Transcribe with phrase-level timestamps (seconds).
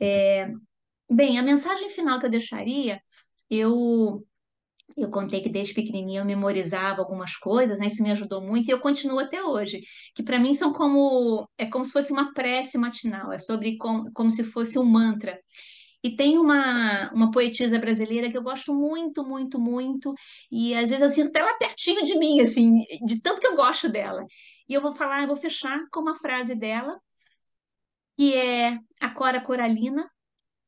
[0.00, 0.48] É,
[1.10, 3.00] bem, a mensagem final que eu deixaria,
[3.50, 4.26] eu
[4.96, 7.86] eu contei que desde pequenininha eu memorizava algumas coisas, né?
[7.86, 9.80] Isso me ajudou muito e eu continuo até hoje.
[10.14, 14.10] Que para mim são como é como se fosse uma prece matinal, é sobre como,
[14.12, 15.38] como se fosse um mantra.
[16.02, 20.14] E tem uma, uma poetisa brasileira que eu gosto muito, muito, muito,
[20.50, 23.54] e às vezes eu sinto até ela pertinho de mim, assim, de tanto que eu
[23.56, 24.24] gosto dela.
[24.68, 26.98] E eu vou falar, eu vou fechar com uma frase dela,
[28.20, 30.06] que é a Cora Coralina.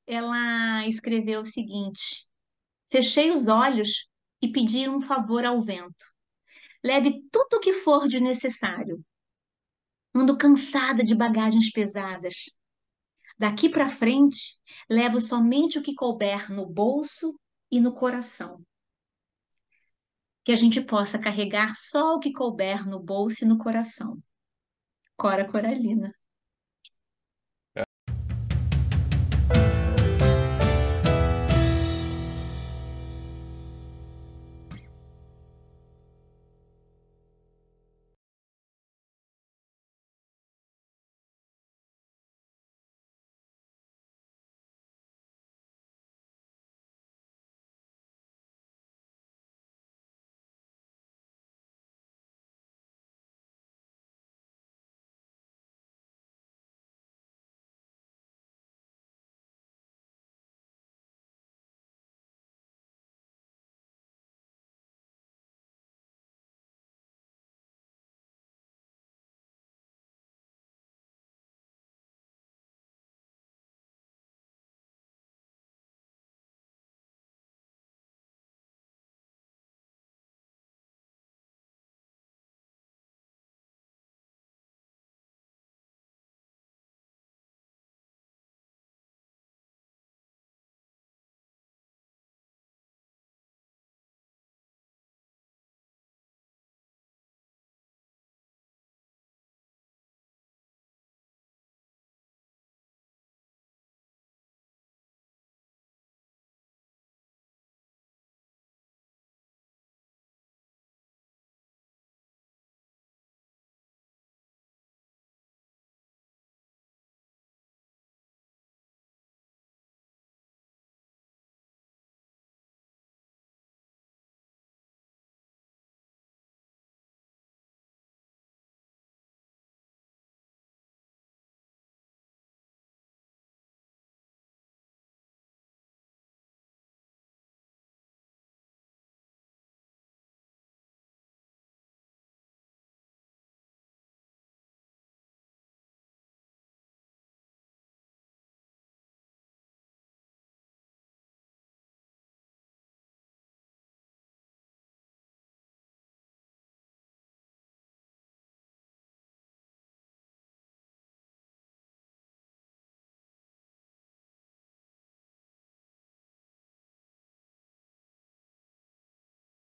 [0.06, 2.26] Ela escreveu o seguinte:
[2.90, 4.08] Fechei os olhos
[4.40, 6.02] e pedi um favor ao vento.
[6.82, 9.04] Leve tudo o que for de necessário.
[10.14, 12.36] Ando cansada de bagagens pesadas.
[13.38, 14.54] Daqui para frente,
[14.88, 17.38] levo somente o que couber no bolso
[17.70, 18.64] e no coração.
[20.42, 24.18] Que a gente possa carregar só o que couber no bolso e no coração.
[25.18, 26.14] Cora Coralina.